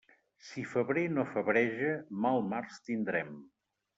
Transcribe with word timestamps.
Si 0.45 0.61
febrer 0.69 1.03
no 1.17 1.25
febreja, 1.33 1.91
mal 2.25 2.43
març 2.55 2.83
tindrem. 2.89 3.29